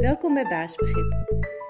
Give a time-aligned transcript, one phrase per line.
[0.00, 1.12] Welkom bij Basisbegrip,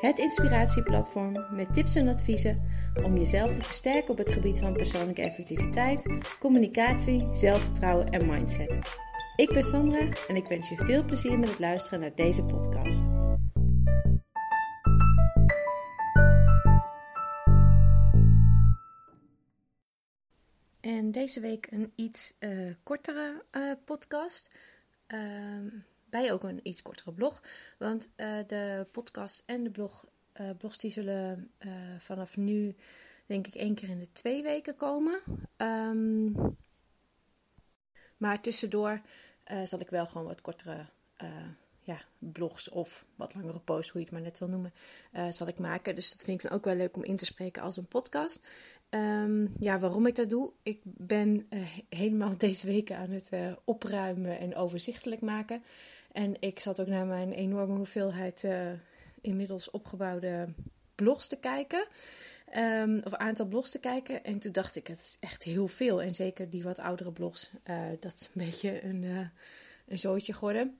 [0.00, 2.62] het inspiratieplatform met tips en adviezen
[3.04, 6.06] om jezelf te versterken op het gebied van persoonlijke effectiviteit,
[6.38, 8.80] communicatie, zelfvertrouwen en mindset.
[9.36, 13.06] Ik ben Sandra en ik wens je veel plezier met het luisteren naar deze podcast.
[20.80, 24.58] En deze week een iets uh, kortere uh, podcast.
[25.14, 25.72] Uh,
[26.10, 27.42] bij ook een iets kortere blog.
[27.78, 30.06] Want uh, de podcast en de blog,
[30.58, 31.50] blogs die zullen
[31.98, 32.74] vanaf nu
[33.26, 35.20] denk ik één keer in de twee weken komen.
[35.56, 36.56] Um,
[38.16, 39.00] maar tussendoor
[39.64, 40.86] zal ik wel gewoon wat kortere
[41.80, 44.72] ja, blogs of wat langere posts, hoe je het maar net wil noemen,
[45.30, 45.94] zal ik maken.
[45.94, 48.42] Dus dat vind ik dan ook wel leuk om in te spreken als een podcast.
[48.90, 50.52] Um, ja, waarom ik dat doe?
[50.62, 55.62] Ik ben uh, helemaal deze weken aan het uh, opruimen en overzichtelijk maken.
[56.12, 58.72] En ik zat ook naar mijn enorme hoeveelheid uh,
[59.20, 60.48] inmiddels opgebouwde
[60.94, 61.86] blogs te kijken.
[62.56, 64.24] Um, of aantal blogs te kijken.
[64.24, 66.02] En toen dacht ik, het is echt heel veel.
[66.02, 67.50] En zeker die wat oudere blogs,
[68.00, 69.30] dat is een beetje een,
[69.86, 70.78] een zootje geworden.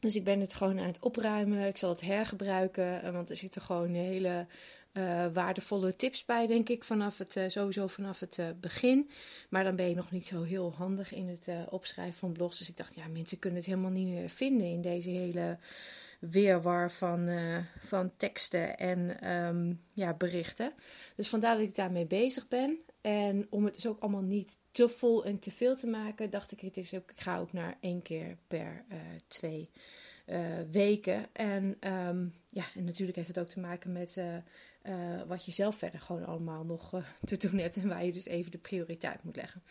[0.00, 1.66] Dus ik ben het gewoon aan het opruimen.
[1.66, 3.12] Ik zal het hergebruiken.
[3.12, 4.46] Want er zitten gewoon hele
[4.92, 9.10] uh, waardevolle tips bij, denk ik, vanaf het, uh, sowieso vanaf het begin.
[9.48, 12.58] Maar dan ben je nog niet zo heel handig in het opschrijven van blogs.
[12.58, 15.58] Dus ik dacht, ja, mensen kunnen het helemaal niet meer vinden in deze hele
[16.20, 17.28] weerwar van,
[17.80, 20.72] van teksten en um, ja, berichten.
[21.16, 22.78] Dus vandaar dat ik daarmee bezig ben.
[23.00, 26.52] En om het dus ook allemaal niet te vol en te veel te maken, dacht
[26.52, 28.84] ik, het is ook, ik ga ook naar één keer per
[29.26, 29.70] twee
[30.70, 31.26] weken.
[31.32, 34.16] En, um, ja, en natuurlijk heeft het ook te maken met
[34.82, 38.26] uh, wat je zelf verder gewoon allemaal nog te doen hebt en waar je dus
[38.26, 39.62] even de prioriteit moet leggen.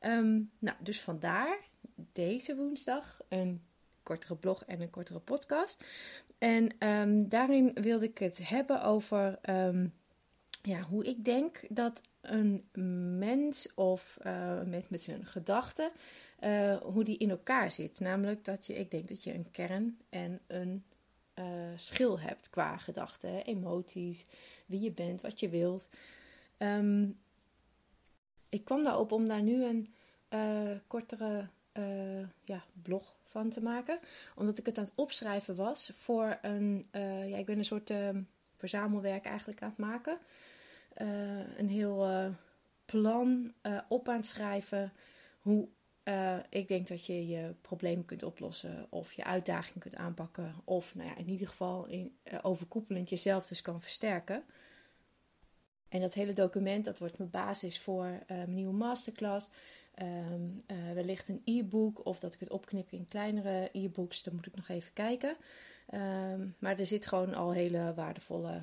[0.00, 1.58] Um, nou, dus vandaar
[2.12, 3.62] deze woensdag een
[4.02, 5.84] kortere blog en een kortere podcast.
[6.38, 9.38] En um, daarin wilde ik het hebben over
[10.62, 12.64] ja, hoe ik denk dat een
[13.18, 15.90] mens of uh, met, met zijn gedachten,
[16.82, 18.00] hoe die in elkaar zit.
[18.00, 20.84] Namelijk dat je, ik denk dat je een kern en een
[21.34, 21.44] uh,
[21.76, 24.26] schil hebt qua gedachten, emoties,
[24.66, 25.88] wie je bent, wat je wilt.
[26.58, 27.20] Um,
[28.48, 29.94] ik kwam daarop om daar nu een
[30.86, 31.46] kortere
[32.44, 33.98] ja, blog van te maken.
[34.34, 36.84] Omdat ik het aan het opschrijven was voor een.
[37.28, 37.92] ja, ik ben een soort
[38.68, 40.18] verzamelwerk eigenlijk aan het maken.
[41.56, 42.30] een heel
[42.84, 43.52] plan
[43.88, 44.92] op aan het schrijven.
[45.40, 45.68] Hoe
[46.48, 50.54] ik denk dat je je problemen kunt oplossen of je uitdaging kunt aanpakken.
[50.64, 54.42] Of nou ja, in ieder geval in, overkoepelend jezelf dus kan versterken.
[55.88, 59.48] En dat hele document dat wordt mijn basis voor mijn nieuwe masterclass.
[60.02, 64.22] Um, wellicht een e-book of dat ik het opknip in kleinere e-books.
[64.22, 65.36] Dan moet ik nog even kijken.
[65.94, 68.60] Um, maar er zit gewoon al hele waardevolle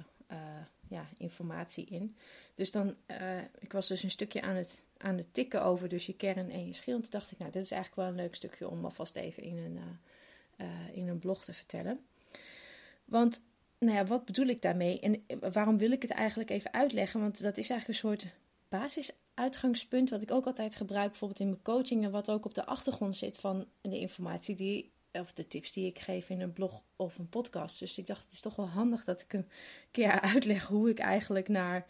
[0.90, 2.16] ja, informatie in.
[2.56, 6.06] Dus dan, uh, ik was dus een stukje aan het, aan het tikken over dus
[6.06, 6.96] je kern en je schil.
[6.96, 9.44] En toen dacht ik, nou, dit is eigenlijk wel een leuk stukje om alvast even
[9.44, 9.80] in een,
[10.58, 10.68] uh,
[10.98, 12.00] in een blog te vertellen.
[13.06, 13.42] Want,
[13.80, 15.00] nou ja, wat bedoel ik daarmee?
[15.00, 17.22] En waarom wil ik het eigenlijk even uitleggen?
[17.22, 18.28] Want dat is eigenlijk een soort
[18.70, 22.04] basisuitgangspunt wat ik ook altijd gebruik, bijvoorbeeld in mijn coaching.
[22.04, 25.88] En wat ook op de achtergrond zit van de informatie die of de tips die
[25.88, 27.80] ik geef in een blog of een podcast.
[27.80, 29.50] Dus ik dacht, het is toch wel handig dat ik een
[29.92, 31.88] keer uitleg hoe ik eigenlijk naar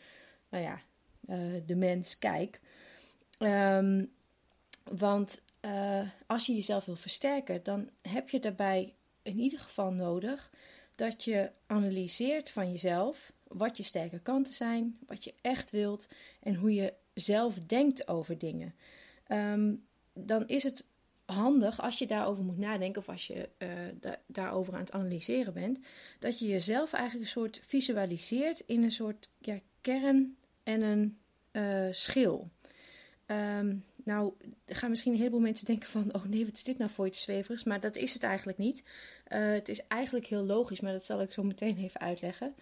[0.50, 0.80] nou ja,
[1.26, 2.60] uh, de mens kijk.
[3.40, 4.12] Um,
[4.84, 10.52] want uh, als je jezelf wil versterken, dan heb je daarbij in ieder geval nodig
[10.96, 16.08] dat je analyseert van jezelf wat je sterke kanten zijn, wat je echt wilt
[16.40, 18.76] en hoe je zelf denkt over dingen.
[19.28, 20.88] Um, dan is het
[21.30, 23.50] handig als je daarover moet nadenken of als je
[24.00, 25.80] da daarover aan het analyseren bent,
[26.20, 31.18] dat je jezelf eigenlijk een soort visualiseert in een soort ja, kern en een
[31.52, 32.50] uh, schil.
[33.28, 34.34] Um, nou,
[34.66, 37.22] gaan misschien een heleboel mensen denken van, oh nee, wat is dit nou voor iets
[37.22, 37.64] zweverigs?
[37.64, 38.84] Maar dat is het eigenlijk niet.
[39.28, 42.56] Uh, het is eigenlijk heel logisch, maar dat zal ik zo meteen even uitleggen.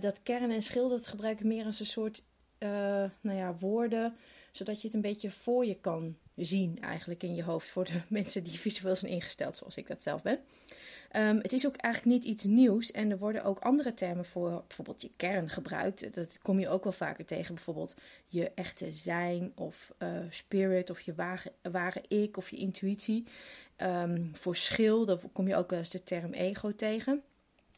[0.00, 2.24] dat kern en schil, dat gebruiken meer als een soort,
[3.20, 4.16] nou ja, woorden,
[4.50, 8.00] zodat je het een beetje voor je kan zien eigenlijk in je hoofd voor de
[8.08, 10.38] mensen die visueel zijn ingesteld zoals ik dat zelf ben.
[11.16, 14.64] Um, het is ook eigenlijk niet iets nieuws en er worden ook andere termen voor
[14.66, 16.14] bijvoorbeeld je kern gebruikt.
[16.14, 17.94] Dat kom je ook wel vaker tegen, bijvoorbeeld
[18.28, 23.24] je echte zijn of uh, spirit of je ware, ware ik of je intuïtie.
[23.76, 27.22] Um, voor schil, dan kom je ook wel eens de term ego tegen.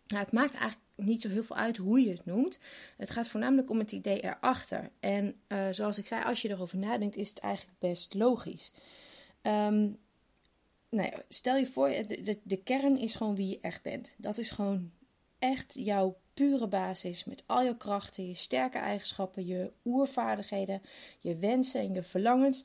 [0.07, 2.59] Nou, het maakt eigenlijk niet zo heel veel uit hoe je het noemt.
[2.97, 4.91] Het gaat voornamelijk om het idee erachter.
[5.01, 8.73] En uh, zoals ik zei, als je erover nadenkt, is het eigenlijk best logisch.
[9.43, 9.99] Um,
[10.89, 14.15] nou ja, stel je voor, de, de, de, kern is gewoon wie je echt bent.
[14.19, 14.91] Dat is gewoon
[15.39, 20.83] echt jouw pure basis met al je krachten, je sterke eigenschappen, je oervaardigheden,
[21.21, 22.65] je wensen en je verlangens.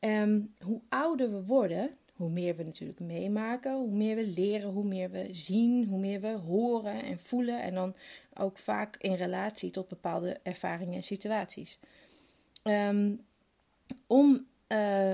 [0.00, 4.84] Um, hoe ouder we worden, hoe meer we natuurlijk meemaken, hoe meer we leren, hoe
[4.84, 7.62] meer we zien, hoe meer we horen en voelen.
[7.62, 7.94] En dan
[8.34, 11.78] ook vaak in relatie tot bepaalde ervaringen en situaties.
[12.64, 13.20] Um,
[14.06, 15.12] om uh,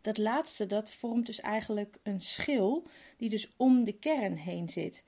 [0.00, 2.86] dat laatste, dat vormt dus eigenlijk een schil
[3.16, 5.04] die dus om de kern heen zit.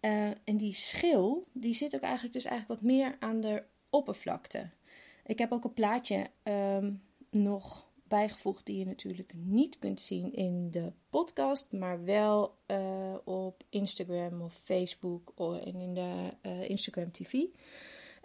[0.00, 4.70] Uh, en die schil, die zit ook eigenlijk dus eigenlijk wat meer aan de oppervlakte.
[5.26, 7.00] Ik heb ook een plaatje um,
[7.30, 13.62] nog bijgevoegd die je natuurlijk niet kunt zien in de podcast, maar wel uh, op
[13.68, 15.32] Instagram of Facebook
[15.64, 17.32] en in de uh, Instagram TV.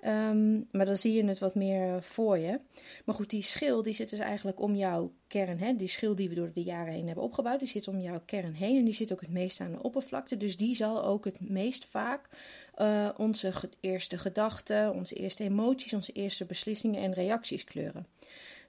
[0.05, 2.59] Um, maar dan zie je het wat meer voor je.
[3.05, 5.59] Maar goed, die schil die zit dus eigenlijk om jouw kern.
[5.59, 5.75] Hè?
[5.75, 8.53] Die schil die we door de jaren heen hebben opgebouwd, die zit om jouw kern
[8.53, 8.77] heen.
[8.77, 10.37] En die zit ook het meest aan de oppervlakte.
[10.37, 12.29] Dus die zal ook het meest vaak
[12.77, 18.07] uh, onze eerste gedachten, onze eerste emoties, onze eerste beslissingen en reacties kleuren.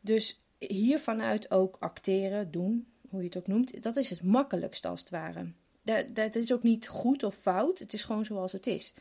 [0.01, 5.01] Dus hiervanuit ook acteren, doen, hoe je het ook noemt, dat is het makkelijkst als
[5.01, 5.53] het ware.
[5.83, 8.95] Dat, dat is ook niet goed of fout, het is gewoon zoals het is.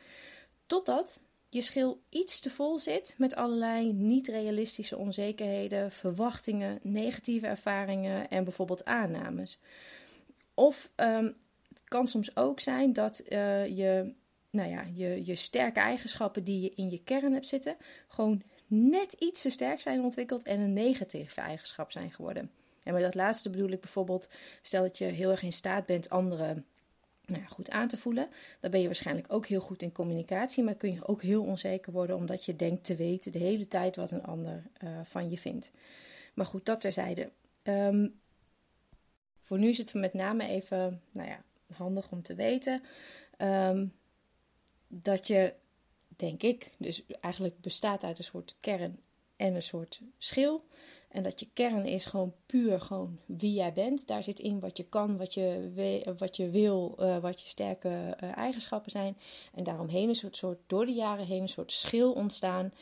[0.65, 1.19] Totdat
[1.49, 8.85] je schil iets te vol zit met allerlei niet-realistische onzekerheden, verwachtingen, negatieve ervaringen en bijvoorbeeld
[8.85, 9.59] aannames.
[10.53, 11.35] Of um,
[11.69, 14.13] het kan soms ook zijn dat uh, je,
[14.49, 17.75] nou ja, je, je sterke eigenschappen die je in je kern hebt zitten,
[18.07, 18.43] gewoon
[18.73, 22.49] net iets te sterk zijn ontwikkeld en een negatieve eigenschap zijn geworden.
[22.83, 24.27] En met dat laatste bedoel ik bijvoorbeeld,
[24.61, 26.65] stel dat je heel erg in staat bent anderen
[27.25, 28.27] nou goed aan te voelen.
[28.59, 31.91] Dan ben je waarschijnlijk ook heel goed in communicatie, maar kun je ook heel onzeker
[31.91, 35.37] worden omdat je denkt te weten de hele tijd wat een ander uh, van je
[35.37, 35.71] vindt.
[36.33, 37.31] Maar goed, dat terzijde.
[37.63, 38.19] Um,
[39.39, 41.43] voor nu is het met name even nou ja,
[41.73, 42.83] handig om te weten
[43.37, 43.93] um,
[44.87, 45.53] dat je,
[46.15, 48.99] denk ik, dus eigenlijk bestaat uit een soort kern
[49.35, 50.63] en een soort schil.
[51.09, 54.07] En dat je kern is gewoon puur gewoon wie jij bent.
[54.07, 58.17] Daar zit in wat je kan, wat je, wat je wil, uh, wat je sterke
[58.23, 59.17] uh, eigenschappen zijn.
[59.53, 62.73] En daaromheen is het soort, door de jaren heen een soort schil ontstaan.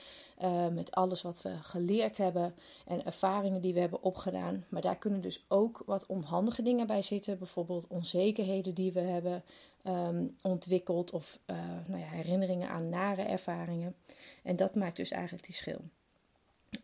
[0.44, 2.56] Uh, met alles wat we geleerd hebben
[2.86, 4.66] en ervaringen die we hebben opgedaan.
[4.70, 7.38] Maar daar kunnen dus ook wat onhandige dingen bij zitten.
[7.38, 9.44] Bijvoorbeeld onzekerheden die we hebben
[9.88, 11.12] um, ontwikkeld.
[11.12, 11.40] Of
[11.86, 13.96] nou ja, herinneringen aan nare ervaringen.
[14.44, 15.82] En dat maakt dus eigenlijk die schil.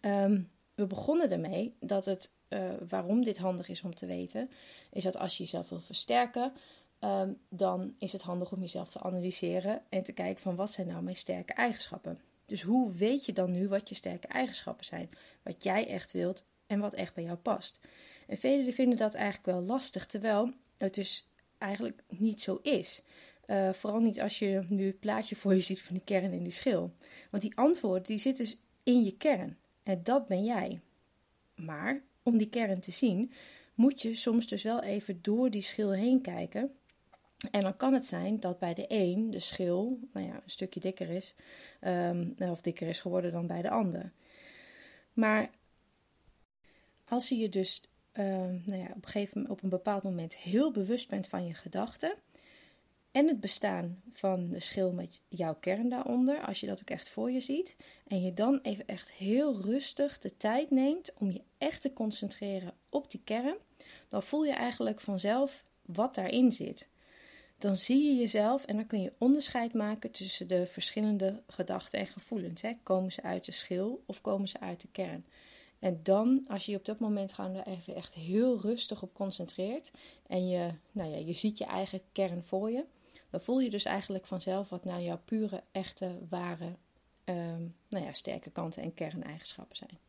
[0.02, 4.50] Um, we begonnen ermee dat het, uh, waarom dit handig is om te weten,
[4.92, 6.54] is dat als je jezelf wil versterken,
[7.00, 10.88] um, dan is het handig om jezelf te analyseren en te kijken van wat zijn
[10.88, 12.20] nou mijn sterke eigenschappen.
[12.48, 15.10] Dus hoe weet je dan nu wat je sterke eigenschappen zijn,
[15.44, 17.80] wat jij echt wilt en wat echt bij jou past?
[18.28, 21.28] En velen vinden dat eigenlijk wel lastig, terwijl het dus
[21.58, 23.02] eigenlijk niet zo is.
[23.46, 26.44] Uh, vooral niet als je nu het plaatje voor je ziet van die kern en
[26.44, 26.94] die schil.
[27.32, 29.58] Want die antwoorden die zitten dus in je kern.
[29.84, 30.80] En dat ben jij.
[31.56, 33.32] Maar om die kern te zien,
[33.74, 36.72] moet je soms dus wel even door die schil heen kijken.
[37.52, 40.80] En dan kan het zijn dat bij de een de schil nou ja, een stukje
[40.80, 41.34] dikker is,
[41.82, 44.12] um, of dikker is geworden dan bij de ander.
[45.14, 45.50] Maar
[47.08, 51.10] als je je dus um, nou ja, op, gegeven, op een bepaald moment heel bewust
[51.10, 52.14] bent van je gedachten,
[53.18, 57.10] en het bestaan van de schil met jouw kern daaronder, als je dat ook echt
[57.10, 57.76] voor je ziet.
[58.08, 62.74] En je dan even echt heel rustig de tijd neemt om je echt te concentreren
[62.90, 63.56] op die kern,
[64.08, 66.90] dan voel je eigenlijk vanzelf wat daarin zit.
[67.58, 72.08] Dan zie je jezelf en dan kun je onderscheid maken tussen de verschillende gedachten en
[72.08, 72.62] gevoelens.
[72.62, 72.74] Hè.
[72.84, 75.26] Komen ze uit de schil of komen ze uit de kern?
[75.80, 79.92] En dan, als je je op dat moment gewoon even echt heel rustig op concentreert
[80.28, 82.86] en je, nou ja, je ziet je eigen kern voor je,
[83.30, 86.76] dan voel je dus eigenlijk vanzelf wat nou jouw pure, echte, ware,
[87.26, 90.00] um, nou ja, sterke kanten en kerneigenschappen zijn.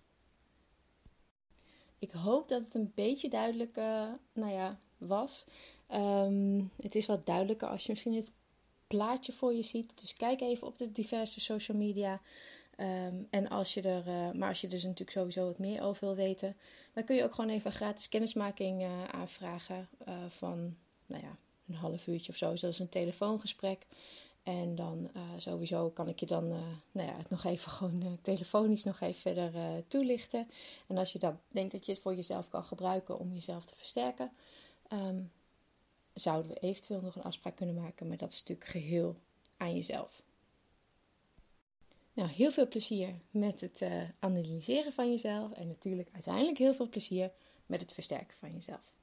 [1.99, 5.47] Ik hoop dat het een beetje duidelijk uh, nou ja, was.
[5.95, 8.33] Um, het is wat duidelijker als je misschien het
[8.87, 10.01] plaatje voor je ziet.
[10.01, 12.21] Dus kijk even op de diverse social media.
[12.81, 16.07] Um, en als je er, uh, maar als je dus natuurlijk sowieso wat meer over
[16.07, 16.57] wil weten,
[16.93, 19.89] dan kun je ook gewoon even gratis kennismaking uh, aanvragen
[20.29, 20.77] van,
[21.07, 21.37] nou ja,
[21.69, 22.51] een half uurtje of zo.
[22.51, 23.87] Dus dat is een telefoongesprek.
[24.43, 26.49] En dan sowieso kan ik je dan
[26.93, 29.53] nou ja, het nog even gewoon telefonisch nog even verder
[29.89, 30.51] toelichten.
[30.87, 33.77] En als je dan denkt dat je het voor jezelf kan gebruiken om jezelf te
[33.77, 34.31] versterken,
[34.93, 35.31] um,
[36.19, 39.17] zouden we eventueel nog een afspraak kunnen maken, maar dat is natuurlijk geheel
[39.57, 40.23] aan jezelf.
[42.13, 46.89] Nou, heel veel plezier met het eh, analyseren van jezelf en natuurlijk uiteindelijk heel veel
[46.89, 47.31] plezier
[47.67, 48.97] met het versterken van jezelf.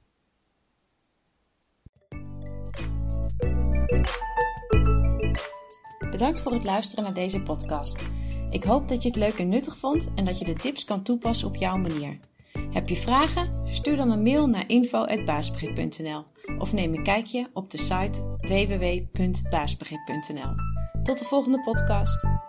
[6.10, 7.98] Bedankt voor het luisteren naar deze podcast.
[8.50, 11.02] Ik hoop dat je het leuk en nuttig vond en dat je de tips kan
[11.02, 12.18] toepassen op jouw manier.
[12.72, 13.68] Heb je vragen?
[13.68, 16.24] Stuur dan een mail naar info@baasbegrip.nl
[16.58, 20.54] of neem een kijkje op de site www.baasbegrip.nl.
[21.02, 22.45] Tot de volgende podcast.